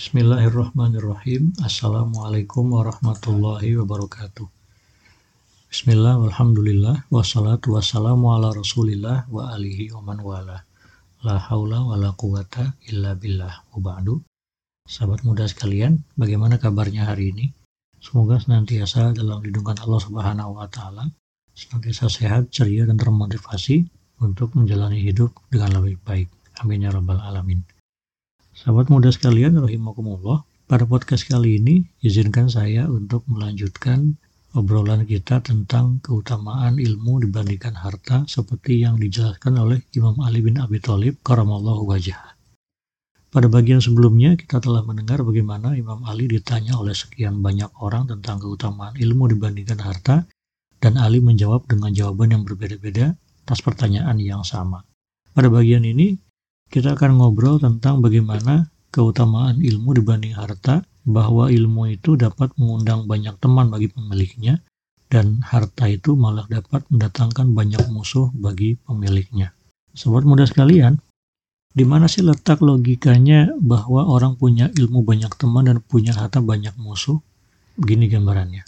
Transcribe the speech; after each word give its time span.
Bismillahirrahmanirrahim. 0.00 1.52
Assalamualaikum 1.60 2.72
warahmatullahi 2.72 3.76
wabarakatuh. 3.84 4.48
Bismillah, 5.68 6.16
walhamdulillah, 6.24 7.04
wassalatu 7.12 7.76
wassalamu 7.76 8.32
ala 8.32 8.48
rasulillah 8.48 9.28
wa 9.28 9.52
alihi 9.52 9.92
wa 9.92 10.00
man 10.00 10.24
wala. 10.24 10.64
La 11.20 11.36
haula 11.36 11.84
wa 11.84 12.00
la 12.00 12.16
quwata 12.16 12.80
illa 12.88 13.12
billah 13.12 13.60
wa. 13.76 14.00
Sahabat 14.88 15.20
muda 15.20 15.44
sekalian, 15.44 16.00
bagaimana 16.16 16.56
kabarnya 16.56 17.04
hari 17.04 17.36
ini? 17.36 17.52
Semoga 18.00 18.40
senantiasa 18.40 19.12
dalam 19.12 19.44
lindungan 19.44 19.84
Allah 19.84 20.00
Subhanahu 20.00 20.64
wa 20.64 20.64
taala, 20.72 21.12
senantiasa 21.52 22.08
sehat, 22.08 22.48
ceria 22.48 22.88
dan 22.88 22.96
termotivasi 22.96 23.84
untuk 24.24 24.56
menjalani 24.56 25.04
hidup 25.04 25.36
dengan 25.52 25.84
lebih 25.84 26.00
baik. 26.00 26.32
Amin 26.64 26.88
ya 26.88 26.88
rabbal 26.88 27.20
alamin. 27.20 27.60
Sahabat 28.60 28.92
muda 28.92 29.08
sekalian, 29.08 29.56
rahimakumullah. 29.56 30.44
Pada 30.68 30.84
podcast 30.84 31.24
kali 31.24 31.56
ini, 31.56 31.80
izinkan 32.04 32.52
saya 32.52 32.92
untuk 32.92 33.24
melanjutkan 33.24 34.20
obrolan 34.52 35.08
kita 35.08 35.40
tentang 35.40 35.96
keutamaan 36.04 36.76
ilmu 36.76 37.24
dibandingkan 37.24 37.72
harta 37.72 38.28
seperti 38.28 38.84
yang 38.84 39.00
dijelaskan 39.00 39.56
oleh 39.56 39.80
Imam 39.96 40.12
Ali 40.20 40.44
bin 40.44 40.60
Abi 40.60 40.76
Thalib 40.76 41.16
karamallahu 41.24 41.88
wajah. 41.88 42.36
Pada 43.32 43.48
bagian 43.48 43.80
sebelumnya 43.80 44.36
kita 44.36 44.60
telah 44.60 44.84
mendengar 44.84 45.24
bagaimana 45.24 45.72
Imam 45.72 46.04
Ali 46.04 46.28
ditanya 46.28 46.76
oleh 46.76 46.92
sekian 46.92 47.40
banyak 47.40 47.72
orang 47.80 48.12
tentang 48.12 48.44
keutamaan 48.44 48.92
ilmu 48.92 49.32
dibandingkan 49.32 49.80
harta 49.80 50.28
dan 50.84 51.00
Ali 51.00 51.24
menjawab 51.24 51.64
dengan 51.64 51.96
jawaban 51.96 52.36
yang 52.36 52.44
berbeda-beda 52.44 53.16
atas 53.48 53.64
pertanyaan 53.64 54.20
yang 54.20 54.44
sama. 54.44 54.84
Pada 55.32 55.48
bagian 55.48 55.80
ini 55.80 56.28
kita 56.70 56.94
akan 56.94 57.18
ngobrol 57.18 57.58
tentang 57.58 57.98
bagaimana 57.98 58.70
keutamaan 58.94 59.58
ilmu 59.58 59.98
dibanding 59.98 60.38
harta 60.38 60.86
bahwa 61.02 61.50
ilmu 61.50 61.90
itu 61.90 62.14
dapat 62.14 62.54
mengundang 62.54 63.10
banyak 63.10 63.34
teman 63.42 63.74
bagi 63.74 63.90
pemiliknya 63.90 64.62
dan 65.10 65.42
harta 65.42 65.90
itu 65.90 66.14
malah 66.14 66.46
dapat 66.46 66.86
mendatangkan 66.86 67.50
banyak 67.50 67.82
musuh 67.90 68.30
bagi 68.30 68.78
pemiliknya. 68.86 69.50
Sobat 69.90 70.22
muda 70.22 70.46
sekalian, 70.46 71.02
di 71.74 71.82
mana 71.82 72.06
sih 72.06 72.22
letak 72.22 72.62
logikanya 72.62 73.50
bahwa 73.58 74.06
orang 74.06 74.38
punya 74.38 74.70
ilmu 74.70 75.02
banyak 75.02 75.34
teman 75.34 75.66
dan 75.66 75.82
punya 75.82 76.14
harta 76.14 76.38
banyak 76.38 76.78
musuh? 76.78 77.18
Begini 77.74 78.06
gambarannya. 78.06 78.62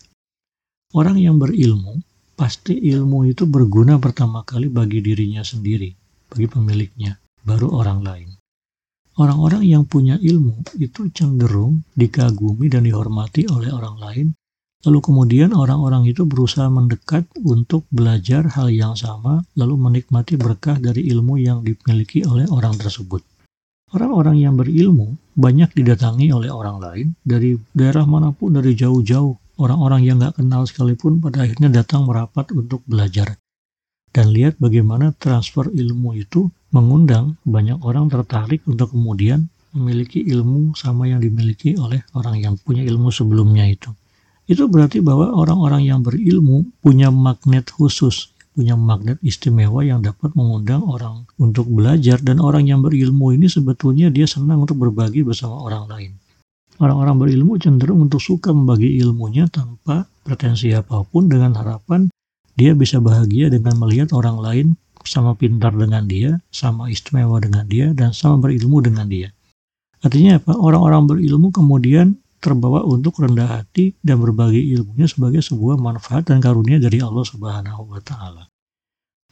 Orang 0.98 1.22
yang 1.22 1.38
berilmu, 1.38 2.02
pasti 2.34 2.74
ilmu 2.74 3.30
itu 3.30 3.46
berguna 3.46 4.02
pertama 4.02 4.42
kali 4.42 4.66
bagi 4.66 4.98
dirinya 4.98 5.46
sendiri, 5.46 5.94
bagi 6.26 6.50
pemiliknya, 6.50 7.22
baru 7.42 7.68
orang 7.74 8.00
lain. 8.02 8.28
Orang-orang 9.12 9.68
yang 9.68 9.84
punya 9.84 10.16
ilmu 10.16 10.64
itu 10.80 11.12
cenderung 11.12 11.84
dikagumi 11.92 12.72
dan 12.72 12.88
dihormati 12.88 13.44
oleh 13.44 13.68
orang 13.68 13.96
lain, 14.00 14.26
lalu 14.88 14.98
kemudian 15.04 15.52
orang-orang 15.52 16.08
itu 16.08 16.24
berusaha 16.24 16.64
mendekat 16.72 17.28
untuk 17.44 17.84
belajar 17.92 18.48
hal 18.56 18.72
yang 18.72 18.96
sama, 18.96 19.44
lalu 19.52 19.76
menikmati 19.76 20.40
berkah 20.40 20.80
dari 20.80 21.12
ilmu 21.12 21.36
yang 21.36 21.60
dimiliki 21.60 22.24
oleh 22.24 22.48
orang 22.48 22.72
tersebut. 22.80 23.20
Orang-orang 23.92 24.40
yang 24.40 24.56
berilmu 24.56 25.20
banyak 25.36 25.76
didatangi 25.76 26.32
oleh 26.32 26.48
orang 26.48 26.80
lain 26.80 27.06
dari 27.20 27.60
daerah 27.76 28.08
mana 28.08 28.32
pun, 28.32 28.56
dari 28.56 28.72
jauh-jauh. 28.72 29.36
Orang-orang 29.60 30.08
yang 30.08 30.16
nggak 30.16 30.40
kenal 30.40 30.64
sekalipun 30.64 31.20
pada 31.20 31.44
akhirnya 31.44 31.68
datang 31.68 32.08
merapat 32.08 32.48
untuk 32.56 32.80
belajar 32.88 33.36
dan 34.12 34.28
lihat 34.30 34.60
bagaimana 34.60 35.16
transfer 35.16 35.72
ilmu 35.72 36.12
itu 36.20 36.52
mengundang 36.72 37.36
banyak 37.44 37.78
orang 37.84 38.08
tertarik 38.08 38.64
untuk 38.64 38.96
kemudian 38.96 39.46
memiliki 39.76 40.24
ilmu 40.24 40.72
sama 40.76 41.08
yang 41.08 41.20
dimiliki 41.20 41.76
oleh 41.76 42.00
orang 42.16 42.40
yang 42.40 42.54
punya 42.60 42.84
ilmu 42.84 43.08
sebelumnya 43.12 43.68
itu. 43.68 43.92
Itu 44.48 44.68
berarti 44.68 45.00
bahwa 45.00 45.32
orang-orang 45.32 45.86
yang 45.86 46.00
berilmu 46.02 46.66
punya 46.82 47.08
magnet 47.08 47.70
khusus, 47.72 48.32
punya 48.52 48.76
magnet 48.76 49.16
istimewa 49.24 49.80
yang 49.80 50.04
dapat 50.04 50.34
mengundang 50.36 50.84
orang 50.84 51.24
untuk 51.40 51.68
belajar 51.72 52.20
dan 52.20 52.42
orang 52.42 52.68
yang 52.68 52.84
berilmu 52.84 53.32
ini 53.32 53.48
sebetulnya 53.48 54.12
dia 54.12 54.28
senang 54.28 54.64
untuk 54.66 54.76
berbagi 54.76 55.24
bersama 55.24 55.56
orang 55.62 55.88
lain. 55.88 56.12
Orang-orang 56.80 57.16
berilmu 57.20 57.60
cenderung 57.62 58.10
untuk 58.10 58.18
suka 58.18 58.50
membagi 58.50 58.98
ilmunya 58.98 59.46
tanpa 59.46 60.08
pretensi 60.24 60.72
apa 60.74 61.04
pun 61.06 61.28
dengan 61.28 61.54
harapan 61.54 62.08
dia 62.52 62.76
bisa 62.76 63.00
bahagia 63.00 63.48
dengan 63.48 63.78
melihat 63.80 64.12
orang 64.12 64.36
lain 64.42 64.66
sama 65.06 65.36
pintar 65.38 65.74
dengan 65.74 66.04
dia, 66.06 66.38
sama 66.52 66.88
istimewa 66.88 67.38
dengan 67.42 67.64
dia, 67.66 67.90
dan 67.96 68.10
sama 68.12 68.48
berilmu 68.48 68.82
dengan 68.82 69.06
dia. 69.06 69.30
Artinya 70.02 70.42
apa? 70.42 70.58
Orang-orang 70.58 71.06
berilmu 71.06 71.54
kemudian 71.54 72.18
terbawa 72.42 72.82
untuk 72.82 73.22
rendah 73.22 73.62
hati 73.62 73.94
dan 74.02 74.18
berbagi 74.18 74.74
ilmunya 74.74 75.06
sebagai 75.06 75.38
sebuah 75.46 75.78
manfaat 75.78 76.26
dan 76.26 76.42
karunia 76.42 76.82
dari 76.82 76.98
Allah 76.98 77.22
Subhanahu 77.22 77.86
wa 77.86 78.02
taala. 78.02 78.50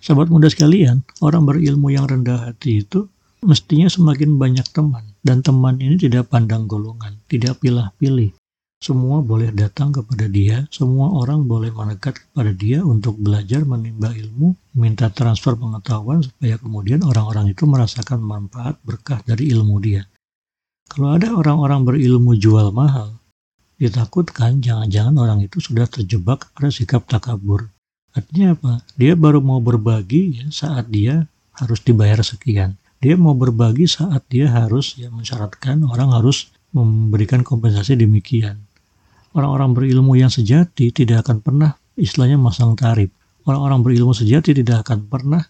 Sahabat 0.00 0.31
muda 0.31 0.47
sekalian, 0.47 1.03
orang 1.20 1.44
berilmu 1.44 1.91
yang 1.91 2.06
rendah 2.06 2.48
hati 2.48 2.87
itu 2.87 3.10
mestinya 3.42 3.91
semakin 3.91 4.38
banyak 4.38 4.64
teman 4.70 5.04
dan 5.26 5.42
teman 5.44 5.76
ini 5.82 5.98
tidak 6.00 6.31
pandang 6.31 6.70
golongan, 6.70 7.19
tidak 7.26 7.58
pilih-pilih, 7.60 8.32
semua 8.80 9.20
boleh 9.20 9.52
datang 9.52 9.92
kepada 9.92 10.24
dia, 10.24 10.64
semua 10.72 11.12
orang 11.12 11.44
boleh 11.44 11.68
mendekat 11.68 12.16
kepada 12.16 12.48
dia 12.56 12.80
untuk 12.80 13.20
belajar 13.20 13.60
menimba 13.68 14.08
ilmu, 14.08 14.56
minta 14.72 15.12
transfer 15.12 15.52
pengetahuan 15.52 16.24
supaya 16.24 16.56
kemudian 16.56 17.04
orang-orang 17.04 17.52
itu 17.52 17.69
merasakan 17.69 18.24
manfaat 18.24 18.80
berkah 18.80 19.20
dari 19.28 19.52
ilmu 19.52 19.76
dia. 19.84 20.08
Kalau 20.88 21.12
ada 21.12 21.28
orang-orang 21.36 21.84
berilmu 21.84 22.40
jual 22.40 22.72
mahal, 22.72 23.20
ditakutkan 23.76 24.64
jangan-jangan 24.64 25.12
orang 25.20 25.44
itu 25.44 25.60
sudah 25.60 25.84
terjebak 25.84 26.48
pada 26.56 26.72
sikap 26.72 27.04
takabur. 27.04 27.69
Artinya 28.16 28.56
apa? 28.56 28.72
Dia 28.96 29.12
baru 29.12 29.44
mau 29.44 29.60
berbagi 29.60 30.40
ya, 30.40 30.46
saat 30.48 30.88
dia 30.88 31.28
harus 31.52 31.84
dibayar 31.84 32.24
sekian. 32.24 32.80
Dia 33.04 33.12
mau 33.20 33.36
berbagi 33.36 33.84
saat 33.84 34.24
dia 34.32 34.48
harus 34.48 34.96
ya 34.96 35.12
mensyaratkan 35.12 35.84
orang 35.84 36.16
harus 36.16 36.48
memberikan 36.72 37.44
kompensasi 37.44 37.94
demikian. 38.00 38.69
Orang-orang 39.30 39.70
berilmu 39.76 40.18
yang 40.18 40.32
sejati 40.32 40.91
tidak 40.91 41.26
akan 41.26 41.38
pernah 41.38 41.70
istilahnya 41.94 42.34
masang 42.34 42.74
tarif. 42.74 43.14
Orang-orang 43.46 43.86
berilmu 43.86 44.10
sejati 44.10 44.52
tidak 44.52 44.86
akan 44.86 45.06
pernah 45.06 45.42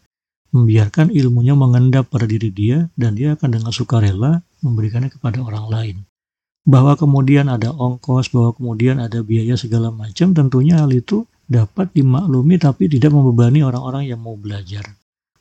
membiarkan 0.51 1.15
ilmunya 1.15 1.55
mengendap 1.57 2.11
pada 2.11 2.27
diri 2.27 2.51
dia 2.51 2.91
dan 2.99 3.17
dia 3.17 3.39
akan 3.39 3.49
dengan 3.57 3.73
sukarela 3.73 4.43
memberikannya 4.61 5.09
kepada 5.09 5.41
orang 5.41 5.67
lain. 5.71 5.97
Bahwa 6.69 6.93
kemudian 6.93 7.49
ada 7.49 7.73
ongkos, 7.73 8.29
bahwa 8.37 8.53
kemudian 8.53 9.01
ada 9.01 9.25
biaya 9.25 9.57
segala 9.57 9.89
macam, 9.89 10.37
tentunya 10.37 10.85
hal 10.85 10.93
itu 10.93 11.25
dapat 11.49 11.91
dimaklumi 11.97 12.61
tapi 12.61 12.87
tidak 12.87 13.11
membebani 13.11 13.65
orang-orang 13.65 14.13
yang 14.13 14.21
mau 14.21 14.37
belajar. 14.37 14.85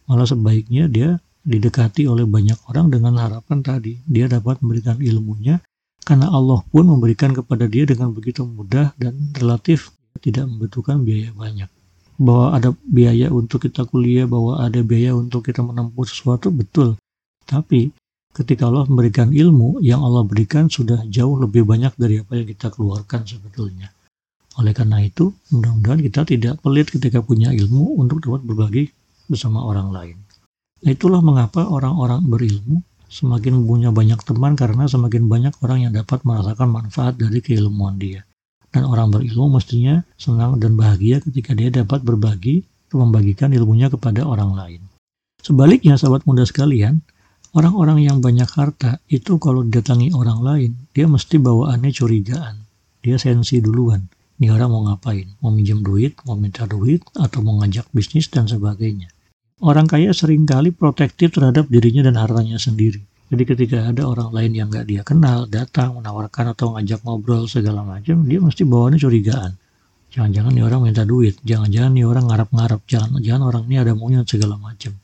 Malah 0.09 0.25
sebaiknya 0.25 0.89
dia 0.89 1.19
didekati 1.45 2.07
oleh 2.09 2.25
banyak 2.27 2.57
orang 2.67 2.91
dengan 2.91 3.15
harapan 3.19 3.63
tadi 3.63 3.95
dia 4.03 4.27
dapat 4.27 4.59
memberikan 4.59 4.99
ilmunya 4.99 5.61
karena 6.09 6.25
Allah 6.33 6.65
pun 6.73 6.89
memberikan 6.89 7.37
kepada 7.37 7.69
dia 7.69 7.85
dengan 7.85 8.09
begitu 8.09 8.41
mudah 8.41 8.97
dan 8.97 9.13
relatif 9.37 9.93
tidak 10.25 10.49
membutuhkan 10.49 11.05
biaya 11.05 11.29
banyak. 11.37 11.69
Bahwa 12.17 12.57
ada 12.57 12.73
biaya 12.81 13.29
untuk 13.29 13.69
kita 13.69 13.85
kuliah, 13.85 14.25
bahwa 14.25 14.57
ada 14.57 14.81
biaya 14.81 15.13
untuk 15.13 15.45
kita 15.45 15.61
menempuh 15.61 16.09
sesuatu, 16.09 16.49
betul. 16.49 16.97
Tapi 17.45 17.93
ketika 18.33 18.73
Allah 18.73 18.89
memberikan 18.89 19.29
ilmu, 19.29 19.85
yang 19.85 20.01
Allah 20.01 20.25
berikan 20.25 20.65
sudah 20.65 21.05
jauh 21.05 21.37
lebih 21.37 21.61
banyak 21.61 21.93
dari 21.93 22.25
apa 22.25 22.41
yang 22.41 22.49
kita 22.49 22.73
keluarkan 22.73 23.29
sebetulnya. 23.29 23.93
Oleh 24.57 24.73
karena 24.73 25.05
itu, 25.05 25.29
mudah-mudahan 25.53 26.01
kita 26.01 26.25
tidak 26.25 26.57
pelit 26.65 26.89
ketika 26.89 27.21
punya 27.21 27.53
ilmu 27.53 28.01
untuk 28.01 28.17
dapat 28.25 28.41
berbagi 28.49 28.89
bersama 29.29 29.61
orang 29.61 29.93
lain. 29.93 30.17
Nah, 30.81 30.89
itulah 30.89 31.21
mengapa 31.21 31.69
orang-orang 31.69 32.25
berilmu 32.25 32.81
semakin 33.09 33.65
punya 33.65 33.89
banyak 33.89 34.21
teman 34.21 34.53
karena 34.53 34.85
semakin 34.85 35.25
banyak 35.25 35.53
orang 35.65 35.89
yang 35.89 35.93
dapat 35.97 36.21
merasakan 36.21 36.69
manfaat 36.69 37.17
dari 37.17 37.41
keilmuan 37.41 37.97
dia. 37.97 38.23
Dan 38.69 38.85
orang 38.85 39.09
berilmu 39.09 39.57
mestinya 39.57 40.05
senang 40.13 40.61
dan 40.61 40.77
bahagia 40.77 41.17
ketika 41.25 41.57
dia 41.57 41.73
dapat 41.73 42.05
berbagi 42.05 42.61
atau 42.85 43.01
membagikan 43.01 43.49
ilmunya 43.49 43.89
kepada 43.89 44.21
orang 44.29 44.53
lain. 44.53 44.81
Sebaliknya, 45.41 45.97
sahabat 45.97 46.29
muda 46.29 46.45
sekalian, 46.45 47.01
orang-orang 47.57 48.05
yang 48.05 48.21
banyak 48.21 48.45
harta 48.45 49.01
itu 49.09 49.41
kalau 49.41 49.65
didatangi 49.65 50.13
orang 50.13 50.39
lain, 50.45 50.71
dia 50.93 51.09
mesti 51.09 51.41
bawaannya 51.41 51.89
curigaan. 51.89 52.61
Dia 53.01 53.17
sensi 53.17 53.57
duluan. 53.57 54.05
Ini 54.39 54.53
orang 54.53 54.69
mau 54.69 54.81
ngapain? 54.85 55.27
Mau 55.41 55.51
minjem 55.51 55.81
duit, 55.81 56.15
mau 56.29 56.37
minta 56.37 56.69
duit, 56.69 57.01
atau 57.17 57.41
mau 57.41 57.59
ngajak 57.59 57.89
bisnis, 57.91 58.29
dan 58.29 58.45
sebagainya. 58.45 59.09
Orang 59.59 59.91
kaya 59.91 60.15
sering 60.15 60.47
kali 60.47 60.71
protektif 60.71 61.35
terhadap 61.35 61.67
dirinya 61.67 62.07
dan 62.07 62.15
hartanya 62.15 62.55
sendiri. 62.55 63.03
Jadi 63.29 63.43
ketika 63.45 63.91
ada 63.91 64.07
orang 64.07 64.33
lain 64.33 64.51
yang 64.55 64.67
nggak 64.71 64.87
dia 64.89 65.01
kenal, 65.05 65.45
datang, 65.45 65.99
menawarkan 65.99 66.55
atau 66.55 66.73
ngajak 66.73 67.03
ngobrol 67.05 67.45
segala 67.45 67.85
macam, 67.85 68.25
dia 68.25 68.39
mesti 68.41 68.65
bawaannya 68.65 68.97
curigaan. 68.97 69.51
Jangan-jangan 70.09 70.51
nih 70.57 70.65
orang 70.65 70.81
minta 70.81 71.05
duit, 71.05 71.37
jangan-jangan 71.45 71.91
nih 71.93 72.05
orang 72.07 72.25
ngarap-ngarap, 72.25 72.81
jangan-jangan 72.89 73.43
orang 73.45 73.63
ini 73.69 73.77
ada 73.77 73.93
maunya 73.93 74.25
segala 74.25 74.57
macam. 74.57 74.97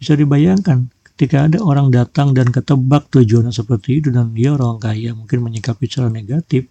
Bisa 0.00 0.16
dibayangkan 0.16 0.88
Ketika 1.16 1.48
ada 1.48 1.64
orang 1.64 1.88
datang 1.88 2.36
dan 2.36 2.52
ketebak 2.52 3.08
tujuannya 3.08 3.48
seperti 3.48 4.04
itu 4.04 4.12
dan 4.12 4.36
dia 4.36 4.52
orang 4.52 4.76
kaya 4.76 5.16
mungkin 5.16 5.48
menyikapi 5.48 5.88
secara 5.88 6.12
negatif, 6.12 6.68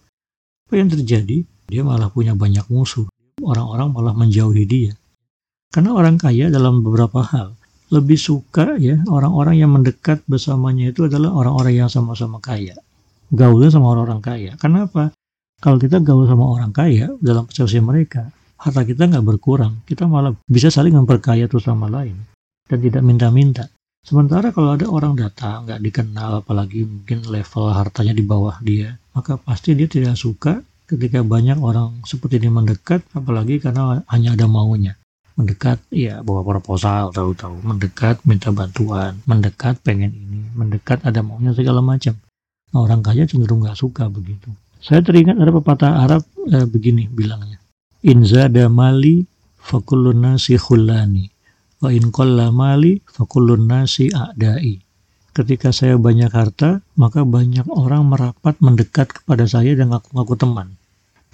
apa 0.69 0.77
yang 0.77 0.85
terjadi? 0.85 1.41
Dia 1.65 1.81
malah 1.81 2.13
punya 2.13 2.37
banyak 2.37 2.69
musuh. 2.69 3.09
Orang-orang 3.41 3.89
malah 3.89 4.13
menjauhi 4.13 4.69
dia. 4.69 4.93
Karena 5.71 5.95
orang 5.95 6.15
kaya 6.19 6.51
dalam 6.51 6.83
beberapa 6.85 7.23
hal 7.23 7.55
lebih 7.93 8.17
suka 8.17 8.75
ya 8.81 8.97
orang-orang 9.05 9.61
yang 9.61 9.69
mendekat 9.69 10.25
bersamanya 10.25 10.89
itu 10.89 11.05
adalah 11.05 11.31
orang-orang 11.37 11.85
yang 11.85 11.89
sama-sama 11.91 12.41
kaya. 12.41 12.73
Gaulnya 13.29 13.69
sama 13.69 13.93
orang-orang 13.93 14.21
kaya. 14.21 14.51
Kenapa? 14.57 15.13
Kalau 15.61 15.77
kita 15.79 16.01
gaul 16.01 16.25
sama 16.27 16.45
orang 16.45 16.73
kaya 16.73 17.13
dalam 17.21 17.45
persepsi 17.45 17.79
mereka, 17.81 18.29
harta 18.57 18.81
kita 18.81 19.05
nggak 19.09 19.25
berkurang. 19.25 19.81
Kita 19.85 20.09
malah 20.09 20.33
bisa 20.49 20.73
saling 20.73 20.93
memperkaya 20.93 21.45
tuh 21.45 21.61
sama 21.61 21.89
lain 21.89 22.17
dan 22.65 22.79
tidak 22.81 23.01
minta-minta. 23.05 23.69
Sementara 24.05 24.53
kalau 24.53 24.77
ada 24.77 24.85
orang 24.85 25.17
datang 25.17 25.65
nggak 25.65 25.81
dikenal, 25.81 26.45
apalagi 26.45 26.85
mungkin 26.85 27.25
level 27.25 27.73
hartanya 27.73 28.13
di 28.13 28.21
bawah 28.21 28.61
dia, 28.61 28.93
maka 29.17 29.41
pasti 29.41 29.73
dia 29.73 29.89
tidak 29.89 30.13
suka 30.13 30.61
ketika 30.85 31.25
banyak 31.25 31.57
orang 31.57 32.05
seperti 32.05 32.37
ini 32.37 32.53
mendekat, 32.53 33.01
apalagi 33.17 33.57
karena 33.57 34.05
hanya 34.05 34.37
ada 34.37 34.45
maunya. 34.45 34.93
Mendekat, 35.35 35.83
ya 35.91 36.23
bawa 36.23 36.47
proposal, 36.47 37.11
tahu-tahu. 37.11 37.59
Mendekat, 37.59 38.23
minta 38.23 38.55
bantuan. 38.55 39.19
Mendekat, 39.27 39.83
pengen 39.83 40.15
ini. 40.15 40.47
Mendekat, 40.55 41.03
ada 41.03 41.19
maunya 41.19 41.51
segala 41.51 41.83
macam. 41.83 42.15
Nah, 42.71 42.79
orang 42.87 43.03
kaya 43.03 43.27
cenderung 43.27 43.63
nggak 43.63 43.75
suka 43.75 44.07
begitu. 44.07 44.47
Saya 44.79 45.03
teringat 45.03 45.39
ada 45.39 45.51
pepatah 45.51 46.07
Arab 46.07 46.23
eh, 46.51 46.63
begini 46.63 47.11
bilangnya. 47.11 47.59
Inzada 48.05 48.69
mali 48.69 49.25
fakulun 49.59 50.21
nasi 50.21 50.55
khulani 50.61 51.25
wa 51.81 51.89
in 51.91 52.13
mali 52.53 53.01
fakulun 53.03 53.65
nasi 53.65 54.13
a'dai. 54.13 54.79
Ketika 55.35 55.75
saya 55.75 55.99
banyak 55.99 56.31
harta, 56.31 56.79
maka 56.95 57.27
banyak 57.27 57.67
orang 57.67 58.07
merapat 58.07 58.55
mendekat 58.63 59.11
kepada 59.11 59.43
saya 59.43 59.75
dan 59.75 59.91
ngaku-ngaku 59.91 60.35
teman. 60.39 60.67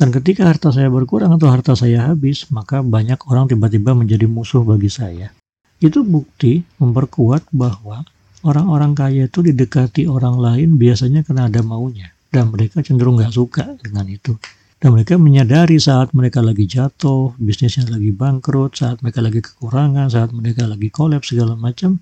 Dan 0.01 0.09
ketika 0.09 0.49
harta 0.49 0.73
saya 0.73 0.89
berkurang 0.89 1.29
atau 1.37 1.53
harta 1.53 1.77
saya 1.77 2.09
habis, 2.09 2.49
maka 2.49 2.81
banyak 2.81 3.21
orang 3.29 3.45
tiba-tiba 3.45 3.93
menjadi 3.93 4.25
musuh 4.25 4.65
bagi 4.65 4.89
saya. 4.89 5.29
Itu 5.77 6.01
bukti 6.01 6.65
memperkuat 6.81 7.53
bahwa 7.53 8.01
orang-orang 8.41 8.97
kaya 8.97 9.29
itu 9.29 9.45
didekati 9.45 10.09
orang 10.09 10.41
lain 10.41 10.81
biasanya 10.81 11.21
karena 11.21 11.45
ada 11.45 11.61
maunya 11.61 12.09
dan 12.33 12.49
mereka 12.49 12.81
cenderung 12.81 13.21
nggak 13.21 13.29
suka 13.29 13.77
dengan 13.77 14.09
itu 14.09 14.33
dan 14.81 14.97
mereka 14.97 15.13
menyadari 15.21 15.77
saat 15.77 16.09
mereka 16.17 16.41
lagi 16.41 16.65
jatuh, 16.65 17.37
bisnisnya 17.37 17.85
lagi 17.85 18.09
bangkrut, 18.09 18.73
saat 18.73 18.97
mereka 19.05 19.21
lagi 19.21 19.45
kekurangan, 19.45 20.09
saat 20.09 20.33
mereka 20.33 20.65
lagi 20.65 20.89
kolaps 20.89 21.29
segala 21.29 21.53
macam, 21.53 22.01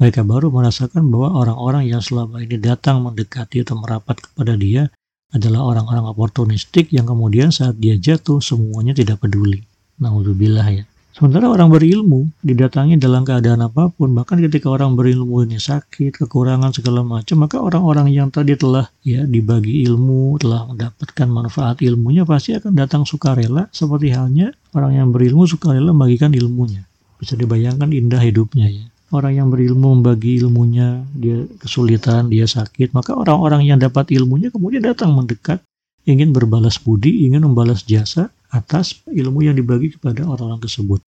mereka 0.00 0.24
baru 0.24 0.48
merasakan 0.48 1.12
bahwa 1.12 1.36
orang-orang 1.36 1.84
yang 1.92 2.00
selama 2.00 2.40
ini 2.40 2.56
datang 2.56 3.04
mendekati 3.04 3.60
atau 3.60 3.76
merapat 3.76 4.24
kepada 4.24 4.56
dia 4.56 4.88
adalah 5.34 5.66
orang-orang 5.66 6.06
oportunistik 6.06 6.94
yang 6.94 7.10
kemudian 7.10 7.50
saat 7.50 7.74
dia 7.82 7.98
jatuh 7.98 8.38
semuanya 8.38 8.94
tidak 8.94 9.18
peduli. 9.20 9.66
Naudzubillah 9.98 10.68
ya. 10.70 10.84
Sementara 11.14 11.46
orang 11.46 11.70
berilmu 11.70 12.26
didatangi 12.42 12.98
dalam 12.98 13.22
keadaan 13.22 13.62
apa 13.62 13.86
pun, 13.86 14.10
bahkan 14.18 14.34
ketika 14.42 14.66
orang 14.66 14.98
berilmu 14.98 15.46
ini 15.46 15.62
sakit, 15.62 16.10
kekurangan 16.10 16.74
segala 16.74 17.06
macam, 17.06 17.38
maka 17.38 17.62
orang-orang 17.62 18.10
yang 18.10 18.34
tadi 18.34 18.58
telah 18.58 18.90
ya 19.06 19.22
dibagi 19.22 19.86
ilmu, 19.86 20.42
telah 20.42 20.66
mendapatkan 20.66 21.30
manfaat 21.30 21.78
ilmunya 21.86 22.26
pasti 22.26 22.58
akan 22.58 22.74
datang 22.74 23.06
sukarela 23.06 23.70
seperti 23.70 24.10
halnya 24.10 24.50
orang 24.74 24.98
yang 24.98 25.08
berilmu 25.14 25.46
sukarela 25.46 25.94
membagikan 25.94 26.34
ilmunya. 26.34 26.82
Bisa 27.22 27.38
dibayangkan 27.38 27.94
indah 27.94 28.18
hidupnya 28.18 28.66
ya. 28.66 28.86
Orang 29.12 29.36
yang 29.36 29.48
berilmu 29.52 30.00
membagi 30.00 30.40
ilmunya, 30.40 31.04
dia 31.12 31.44
kesulitan, 31.60 32.32
dia 32.32 32.48
sakit, 32.48 32.96
maka 32.96 33.12
orang-orang 33.12 33.68
yang 33.68 33.76
dapat 33.76 34.08
ilmunya 34.16 34.48
kemudian 34.48 34.80
datang 34.80 35.12
mendekat, 35.12 35.60
ingin 36.08 36.32
berbalas 36.32 36.80
budi, 36.80 37.28
ingin 37.28 37.44
membalas 37.44 37.84
jasa, 37.84 38.32
atas 38.48 39.02
ilmu 39.10 39.44
yang 39.44 39.58
dibagi 39.58 39.92
kepada 39.92 40.24
orang-orang 40.24 40.62
tersebut. 40.62 41.04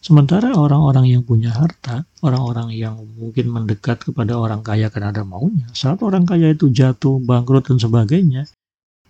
Sementara 0.00 0.56
orang-orang 0.56 1.12
yang 1.12 1.22
punya 1.26 1.52
harta, 1.52 2.08
orang-orang 2.24 2.72
yang 2.72 2.96
mungkin 3.20 3.52
mendekat 3.52 4.00
kepada 4.00 4.38
orang 4.40 4.64
kaya 4.64 4.88
karena 4.88 5.12
ada 5.12 5.28
maunya, 5.28 5.68
saat 5.76 6.00
orang 6.00 6.24
kaya 6.24 6.56
itu 6.56 6.72
jatuh, 6.72 7.20
bangkrut, 7.20 7.68
dan 7.68 7.76
sebagainya, 7.76 8.48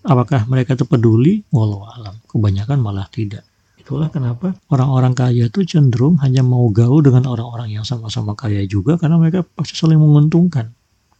apakah 0.02 0.48
mereka 0.50 0.74
itu 0.74 0.82
peduli? 0.88 1.46
Walau 1.54 1.86
alam, 1.86 2.18
kebanyakan 2.26 2.82
malah 2.82 3.06
tidak. 3.06 3.46
Itulah 3.90 4.06
kenapa 4.06 4.54
orang-orang 4.70 5.18
kaya 5.18 5.50
itu 5.50 5.66
cenderung 5.66 6.14
hanya 6.22 6.46
mau 6.46 6.70
gaul 6.70 7.02
dengan 7.02 7.26
orang-orang 7.26 7.74
yang 7.74 7.82
sama-sama 7.82 8.38
kaya 8.38 8.62
juga 8.62 8.94
karena 8.94 9.18
mereka 9.18 9.42
pasti 9.42 9.74
saling 9.74 9.98
menguntungkan, 9.98 10.70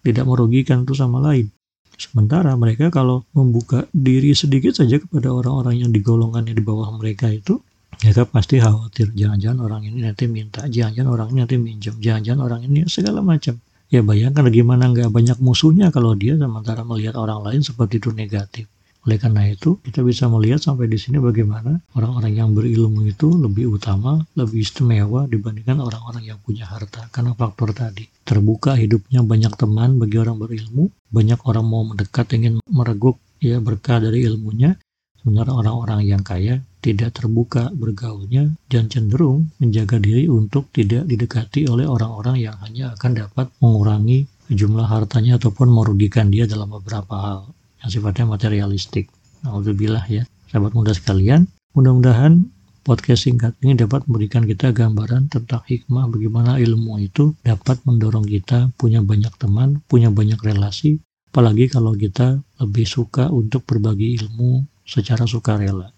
tidak 0.06 0.22
merugikan 0.22 0.86
itu 0.86 0.94
sama 0.94 1.18
lain. 1.18 1.50
Sementara 1.98 2.54
mereka 2.54 2.86
kalau 2.94 3.26
membuka 3.34 3.90
diri 3.90 4.38
sedikit 4.38 4.78
saja 4.78 5.02
kepada 5.02 5.34
orang-orang 5.34 5.82
yang 5.82 5.90
di 5.90 5.98
golongannya 5.98 6.54
di 6.54 6.62
bawah 6.62 6.94
mereka 6.94 7.34
itu, 7.34 7.58
mereka 8.06 8.30
pasti 8.30 8.62
khawatir. 8.62 9.18
Jangan-jangan 9.18 9.58
orang 9.66 9.90
ini 9.90 10.06
nanti 10.06 10.30
minta, 10.30 10.62
jangan-jangan 10.70 11.10
orang 11.10 11.28
ini 11.34 11.38
nanti 11.42 11.56
minjem, 11.58 11.98
jangan-jangan 11.98 12.40
orang 12.46 12.60
ini 12.70 12.86
segala 12.86 13.18
macam. 13.18 13.58
Ya 13.90 14.06
bayangkan 14.06 14.46
gimana 14.46 14.94
nggak 14.94 15.10
banyak 15.10 15.42
musuhnya 15.42 15.90
kalau 15.90 16.14
dia 16.14 16.38
sementara 16.38 16.86
melihat 16.86 17.18
orang 17.18 17.42
lain 17.42 17.66
seperti 17.66 17.98
itu 17.98 18.14
negatif. 18.14 18.70
Oleh 19.08 19.16
karena 19.16 19.48
itu, 19.48 19.80
kita 19.80 20.04
bisa 20.04 20.28
melihat 20.28 20.60
sampai 20.60 20.84
di 20.84 21.00
sini 21.00 21.16
bagaimana 21.16 21.80
orang-orang 21.96 22.32
yang 22.36 22.50
berilmu 22.52 23.08
itu 23.08 23.32
lebih 23.32 23.72
utama, 23.72 24.20
lebih 24.36 24.60
istimewa 24.60 25.24
dibandingkan 25.24 25.80
orang-orang 25.80 26.28
yang 26.28 26.38
punya 26.44 26.68
harta. 26.68 27.08
Karena 27.08 27.32
faktor 27.32 27.72
tadi, 27.72 28.04
terbuka 28.28 28.76
hidupnya 28.76 29.24
banyak 29.24 29.56
teman 29.56 29.96
bagi 29.96 30.20
orang 30.20 30.36
berilmu, 30.36 30.92
banyak 31.08 31.40
orang 31.48 31.64
mau 31.64 31.80
mendekat 31.80 32.28
ingin 32.36 32.60
mereguk 32.68 33.16
ya 33.40 33.56
berkah 33.56 34.04
dari 34.04 34.28
ilmunya, 34.28 34.76
sementara 35.16 35.56
orang-orang 35.56 36.04
yang 36.04 36.20
kaya 36.20 36.60
tidak 36.84 37.16
terbuka 37.16 37.72
bergaulnya 37.72 38.52
dan 38.68 38.88
cenderung 38.88 39.52
menjaga 39.60 40.00
diri 40.00 40.28
untuk 40.28 40.68
tidak 40.72 41.04
didekati 41.08 41.68
oleh 41.68 41.84
orang-orang 41.84 42.40
yang 42.40 42.56
hanya 42.64 42.96
akan 42.96 43.12
dapat 43.16 43.52
mengurangi 43.60 44.28
jumlah 44.48 44.88
hartanya 44.88 45.36
ataupun 45.36 45.68
merugikan 45.68 46.32
dia 46.32 46.48
dalam 46.48 46.72
beberapa 46.72 47.14
hal 47.20 47.40
yang 47.80 47.90
sifatnya 47.90 48.24
materialistik. 48.28 49.08
Alhamdulillah 49.44 50.04
ya, 50.08 50.22
sahabat 50.52 50.72
muda 50.76 50.92
sekalian. 50.92 51.48
Mudah-mudahan 51.72 52.44
podcast 52.84 53.28
singkat 53.28 53.56
ini 53.62 53.76
dapat 53.76 54.04
memberikan 54.08 54.44
kita 54.44 54.72
gambaran 54.72 55.30
tentang 55.32 55.62
hikmah 55.64 56.08
bagaimana 56.10 56.56
ilmu 56.60 57.00
itu 57.00 57.36
dapat 57.44 57.80
mendorong 57.84 58.26
kita 58.26 58.72
punya 58.76 59.04
banyak 59.04 59.30
teman, 59.36 59.80
punya 59.86 60.08
banyak 60.10 60.40
relasi, 60.40 61.00
apalagi 61.32 61.70
kalau 61.70 61.94
kita 61.94 62.40
lebih 62.58 62.84
suka 62.88 63.28
untuk 63.30 63.64
berbagi 63.64 64.18
ilmu 64.20 64.64
secara 64.82 65.24
sukarela. 65.24 65.92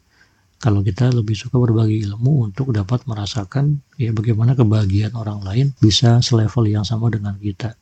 Kalau 0.63 0.79
kita 0.79 1.11
lebih 1.11 1.35
suka 1.35 1.59
berbagi 1.59 2.07
ilmu 2.07 2.47
untuk 2.47 2.71
dapat 2.71 3.03
merasakan 3.11 3.83
ya 3.99 4.15
bagaimana 4.15 4.55
kebahagiaan 4.55 5.19
orang 5.19 5.43
lain 5.43 5.67
bisa 5.83 6.23
selevel 6.23 6.71
yang 6.71 6.87
sama 6.87 7.11
dengan 7.11 7.35
kita 7.35 7.75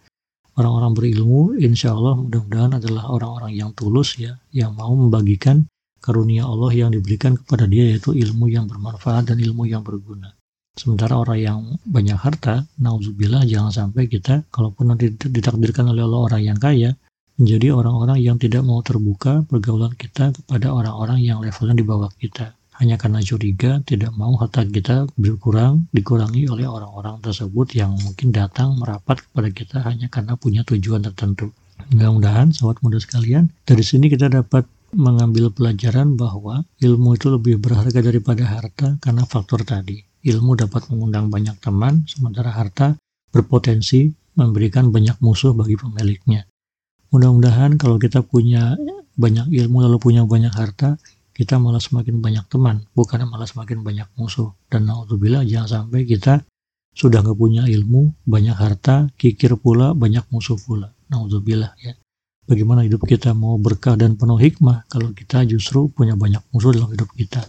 orang-orang 0.59 0.93
berilmu 0.97 1.59
insya 1.59 1.95
Allah 1.95 2.19
mudah-mudahan 2.19 2.79
adalah 2.83 3.11
orang-orang 3.11 3.53
yang 3.55 3.71
tulus 3.75 4.19
ya 4.19 4.39
yang 4.51 4.75
mau 4.75 4.91
membagikan 4.95 5.67
karunia 6.01 6.49
Allah 6.49 6.73
yang 6.73 6.91
diberikan 6.91 7.37
kepada 7.37 7.69
dia 7.69 7.93
yaitu 7.93 8.17
ilmu 8.17 8.49
yang 8.49 8.67
bermanfaat 8.67 9.31
dan 9.31 9.37
ilmu 9.39 9.69
yang 9.69 9.85
berguna. 9.85 10.33
Sementara 10.75 11.19
orang 11.19 11.39
yang 11.39 11.59
banyak 11.83 12.17
harta 12.17 12.65
nauzubillah 12.81 13.45
jangan 13.45 13.71
sampai 13.75 14.09
kita 14.09 14.47
kalaupun 14.49 14.95
nanti 14.95 15.13
ditakdirkan 15.13 15.91
oleh 15.93 16.07
Allah 16.07 16.21
orang 16.31 16.43
yang 16.47 16.59
kaya 16.59 16.97
menjadi 17.37 17.73
orang-orang 17.75 18.19
yang 18.23 18.37
tidak 18.41 18.63
mau 18.65 18.81
terbuka 18.81 19.45
pergaulan 19.45 19.93
kita 19.99 20.33
kepada 20.33 20.73
orang-orang 20.73 21.21
yang 21.21 21.43
levelnya 21.43 21.77
di 21.77 21.85
bawah 21.85 22.13
kita 22.17 22.60
hanya 22.81 22.97
karena 22.97 23.21
curiga 23.21 23.85
tidak 23.85 24.17
mau 24.17 24.33
harta 24.41 24.65
kita 24.65 25.05
berkurang 25.21 25.87
dikurangi 25.93 26.49
oleh 26.49 26.65
orang-orang 26.65 27.21
tersebut 27.21 27.77
yang 27.77 27.93
mungkin 28.01 28.33
datang 28.33 28.81
merapat 28.81 29.21
kepada 29.21 29.49
kita 29.53 29.77
hanya 29.85 30.09
karena 30.09 30.35
punya 30.41 30.65
tujuan 30.65 31.05
tertentu. 31.05 31.53
Mudah-mudahan 31.93 32.57
sahabat 32.57 32.81
muda 32.81 32.97
sekalian, 32.97 33.53
dari 33.69 33.85
sini 33.85 34.09
kita 34.09 34.33
dapat 34.33 34.65
mengambil 34.97 35.53
pelajaran 35.55 36.19
bahwa 36.19 36.67
ilmu 36.83 37.15
itu 37.15 37.31
lebih 37.31 37.63
berharga 37.63 38.01
daripada 38.01 38.43
harta 38.49 38.97
karena 38.99 39.23
faktor 39.29 39.63
tadi. 39.63 40.03
Ilmu 40.21 40.57
dapat 40.57 40.89
mengundang 40.93 41.33
banyak 41.33 41.57
teman, 41.61 42.05
sementara 42.05 42.53
harta 42.53 42.97
berpotensi 43.33 44.13
memberikan 44.37 44.89
banyak 44.89 45.17
musuh 45.21 45.53
bagi 45.53 45.77
pemiliknya. 45.77 46.45
Mudah-mudahan 47.13 47.77
kalau 47.77 47.97
kita 47.97 48.23
punya 48.25 48.77
banyak 49.17 49.53
ilmu 49.53 49.85
lalu 49.85 49.99
punya 50.01 50.23
banyak 50.25 50.53
harta, 50.53 50.97
kita 51.41 51.57
malah 51.57 51.81
semakin 51.81 52.21
banyak 52.21 52.45
teman, 52.53 52.85
bukan 52.93 53.25
malah 53.25 53.49
semakin 53.49 53.81
banyak 53.81 54.05
musuh. 54.21 54.53
Dan 54.69 54.85
naudzubillah 54.85 55.41
jangan 55.49 55.89
sampai 55.89 56.05
kita 56.05 56.45
sudah 56.93 57.25
nggak 57.25 57.39
punya 57.41 57.65
ilmu, 57.65 58.13
banyak 58.29 58.53
harta, 58.53 59.09
kikir 59.17 59.57
pula, 59.57 59.97
banyak 59.97 60.21
musuh 60.29 60.61
pula. 60.61 60.93
Naudzubillah 61.09 61.73
ya. 61.81 61.97
Bagaimana 62.45 62.85
hidup 62.85 63.09
kita 63.09 63.33
mau 63.33 63.57
berkah 63.57 63.97
dan 63.97 64.21
penuh 64.21 64.37
hikmah 64.37 64.85
kalau 64.93 65.17
kita 65.17 65.49
justru 65.49 65.89
punya 65.89 66.13
banyak 66.13 66.45
musuh 66.53 66.77
dalam 66.77 66.93
hidup 66.93 67.09
kita. 67.17 67.41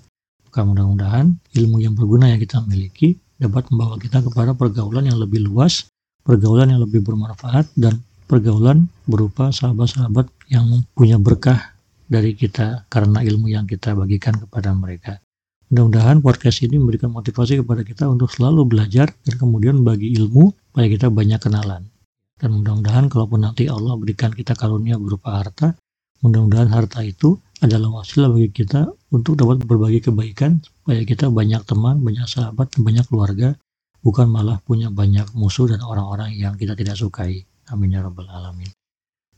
Maka 0.47 0.63
mudah-mudahan 0.63 1.35
ilmu 1.51 1.83
yang 1.83 1.91
berguna 1.91 2.31
yang 2.31 2.39
kita 2.39 2.63
miliki 2.63 3.19
dapat 3.43 3.67
membawa 3.75 3.99
kita 3.99 4.23
kepada 4.23 4.55
pergaulan 4.55 5.03
yang 5.03 5.19
lebih 5.19 5.43
luas, 5.43 5.91
pergaulan 6.23 6.71
yang 6.71 6.79
lebih 6.79 7.03
bermanfaat 7.03 7.67
dan 7.75 7.99
pergaulan 8.29 8.87
berupa 9.03 9.51
sahabat-sahabat 9.51 10.31
yang 10.47 10.85
punya 10.95 11.19
berkah 11.19 11.70
dari 12.11 12.35
kita 12.35 12.91
karena 12.91 13.23
ilmu 13.23 13.47
yang 13.47 13.63
kita 13.63 13.95
bagikan 13.95 14.35
kepada 14.35 14.75
mereka. 14.75 15.23
Mudah-mudahan 15.71 16.19
podcast 16.19 16.59
ini 16.67 16.75
memberikan 16.75 17.15
motivasi 17.15 17.63
kepada 17.63 17.87
kita 17.87 18.03
untuk 18.11 18.27
selalu 18.27 18.67
belajar 18.67 19.07
dan 19.23 19.39
kemudian 19.39 19.87
bagi 19.87 20.11
ilmu 20.19 20.51
supaya 20.51 20.91
kita 20.91 21.07
banyak 21.07 21.39
kenalan. 21.39 21.87
Dan 22.35 22.59
mudah-mudahan 22.59 23.07
kalaupun 23.07 23.47
nanti 23.47 23.71
Allah 23.71 23.95
berikan 23.95 24.35
kita 24.35 24.51
karunia 24.59 24.99
berupa 24.99 25.39
harta, 25.39 25.71
mudah-mudahan 26.19 26.67
harta 26.67 26.99
itu 27.07 27.39
adalah 27.63 28.03
wasilah 28.03 28.27
bagi 28.27 28.51
kita 28.51 28.91
untuk 29.15 29.39
dapat 29.39 29.63
berbagi 29.63 30.03
kebaikan 30.03 30.59
supaya 30.59 31.07
kita 31.07 31.31
banyak 31.31 31.63
teman, 31.63 32.03
banyak 32.03 32.27
sahabat, 32.27 32.75
banyak 32.75 33.07
keluarga, 33.07 33.55
bukan 34.03 34.27
malah 34.27 34.59
punya 34.67 34.91
banyak 34.91 35.31
musuh 35.31 35.71
dan 35.71 35.79
orang-orang 35.79 36.35
yang 36.35 36.59
kita 36.59 36.75
tidak 36.75 36.99
sukai. 36.99 37.47
Amin 37.71 37.95
ya 37.95 38.03
rabbal 38.03 38.27
alamin. 38.27 38.80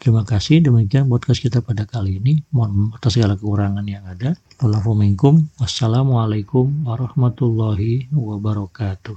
Terima 0.03 0.27
kasih. 0.27 0.59
Demikian 0.59 1.07
podcast 1.07 1.39
kita 1.39 1.63
pada 1.63 1.87
kali 1.87 2.19
ini. 2.19 2.43
Mohon 2.51 2.91
atas 2.91 3.15
segala 3.15 3.39
kekurangan 3.39 3.87
yang 3.87 4.03
ada. 4.03 4.35
Wassalamualaikum 5.63 6.83
warahmatullahi 6.83 8.11
wabarakatuh. 8.11 9.15